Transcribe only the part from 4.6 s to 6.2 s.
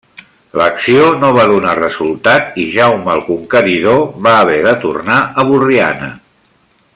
de tornar a Borriana.